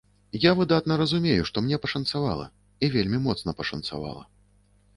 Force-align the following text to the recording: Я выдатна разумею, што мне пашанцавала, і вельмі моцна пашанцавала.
Я 0.43 0.51
выдатна 0.59 0.93
разумею, 1.01 1.43
што 1.49 1.63
мне 1.67 1.79
пашанцавала, 1.85 2.49
і 2.87 2.91
вельмі 2.99 3.23
моцна 3.27 3.57
пашанцавала. 3.63 4.29